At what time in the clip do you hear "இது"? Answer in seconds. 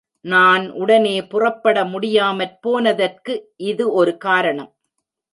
3.63-3.85